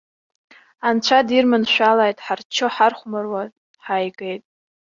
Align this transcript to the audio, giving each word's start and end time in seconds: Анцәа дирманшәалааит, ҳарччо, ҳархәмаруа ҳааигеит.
Анцәа 0.87 1.19
дирманшәалааит, 1.27 2.17
ҳарччо, 2.25 2.67
ҳархәмаруа 2.75 3.43
ҳааигеит. 3.83 4.43